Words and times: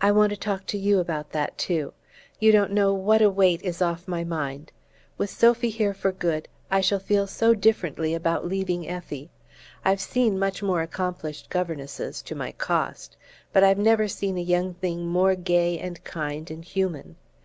"I 0.00 0.10
want 0.10 0.30
to 0.30 0.36
talk 0.36 0.66
to 0.66 0.76
you 0.76 0.98
about 0.98 1.30
that 1.30 1.56
too. 1.56 1.92
You 2.40 2.50
don't 2.50 2.72
know 2.72 2.92
what 2.92 3.22
a 3.22 3.30
weight 3.30 3.62
is 3.62 3.80
off 3.80 4.08
my 4.08 4.24
mind! 4.24 4.72
With 5.16 5.30
Sophy 5.30 5.70
here 5.70 5.94
for 5.94 6.10
good, 6.10 6.48
I 6.72 6.80
shall 6.80 6.98
feel 6.98 7.28
so 7.28 7.54
differently 7.54 8.14
about 8.14 8.44
leaving 8.48 8.88
Effie. 8.88 9.30
I've 9.84 10.00
seen 10.00 10.40
much 10.40 10.60
more 10.60 10.82
accomplished 10.82 11.50
governesses 11.50 12.20
to 12.22 12.34
my 12.34 12.50
cost! 12.50 13.16
but 13.52 13.62
I've 13.62 13.78
never 13.78 14.08
seen 14.08 14.36
a 14.36 14.40
young 14.42 14.74
thing 14.74 15.06
more 15.06 15.36
gay 15.36 15.78
and 15.78 16.02
kind 16.02 16.50
and 16.50 16.64
human. 16.64 17.14